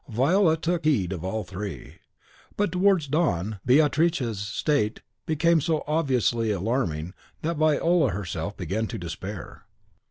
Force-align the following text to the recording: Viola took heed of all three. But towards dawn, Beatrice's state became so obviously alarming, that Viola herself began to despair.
Viola 0.09 0.57
took 0.57 0.83
heed 0.85 1.13
of 1.13 1.23
all 1.23 1.43
three. 1.43 1.97
But 2.57 2.71
towards 2.71 3.05
dawn, 3.05 3.59
Beatrice's 3.67 4.39
state 4.39 5.01
became 5.27 5.61
so 5.61 5.83
obviously 5.85 6.49
alarming, 6.49 7.13
that 7.43 7.57
Viola 7.57 8.09
herself 8.09 8.57
began 8.57 8.87
to 8.87 8.97
despair. 8.97 9.65